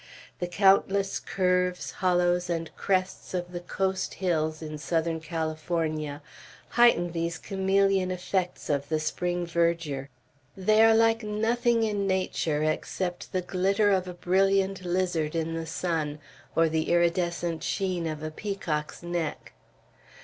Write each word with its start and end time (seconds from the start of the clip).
The 0.39 0.47
countless 0.47 1.19
curves, 1.19 1.91
hollows, 1.91 2.49
and 2.49 2.75
crests 2.75 3.35
of 3.35 3.51
the 3.51 3.59
coast 3.59 4.15
hills 4.15 4.59
in 4.59 4.79
Southern 4.79 5.19
California 5.19 6.23
heighten 6.69 7.11
these 7.11 7.37
chameleon 7.37 8.09
effects 8.09 8.67
of 8.67 8.89
the 8.89 8.99
spring 8.99 9.45
verdure; 9.45 10.09
they 10.57 10.83
are 10.83 10.95
like 10.95 11.21
nothing 11.21 11.83
in 11.83 12.07
nature 12.07 12.63
except 12.63 13.31
the 13.31 13.41
glitter 13.43 13.91
of 13.91 14.07
a 14.07 14.15
brilliant 14.15 14.83
lizard 14.83 15.35
in 15.35 15.53
the 15.53 15.67
sun 15.67 16.17
or 16.55 16.67
the 16.67 16.89
iridescent 16.89 17.61
sheen 17.61 18.07
of 18.07 18.23
a 18.23 18.31
peacock's 18.31 19.03
neck. 19.03 19.53